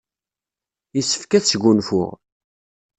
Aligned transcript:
Yessefk 0.95 1.31
ad 1.37 1.43
sgunfuɣ. 1.45 2.11